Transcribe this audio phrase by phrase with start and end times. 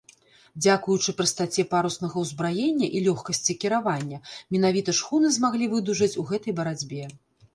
[0.65, 4.17] Дзякуючы прастаце паруснага ўзбраення і лёгкасці кіравання
[4.55, 7.03] менавіта шхуны змаглі выдужаць у гэтай барацьбе.